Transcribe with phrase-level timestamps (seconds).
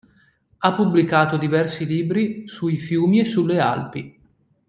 [0.57, 4.19] Ha pubblicato diversi libri sui fiumi e sulle Alpi.